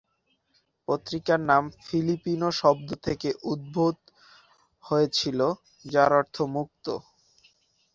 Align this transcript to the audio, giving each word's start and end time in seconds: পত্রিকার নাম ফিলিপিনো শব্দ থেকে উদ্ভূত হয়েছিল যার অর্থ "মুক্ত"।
পত্রিকার 0.87 1.39
নাম 1.49 1.63
ফিলিপিনো 1.83 2.49
শব্দ 2.61 2.89
থেকে 3.05 3.29
উদ্ভূত 3.51 3.97
হয়েছিল 4.83 5.39
যার 5.85 6.11
অর্থ 6.19 6.35
"মুক্ত"। 6.55 6.85